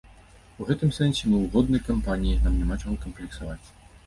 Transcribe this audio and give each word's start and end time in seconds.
У 0.61 0.65
гэтым 0.69 0.93
сэнсе 0.99 1.23
мы 1.27 1.35
ў 1.41 1.51
годнай 1.57 1.83
кампаніі, 1.91 2.39
нам 2.47 2.57
няма 2.63 2.79
чаго 2.83 2.97
камплексаваць. 3.05 3.61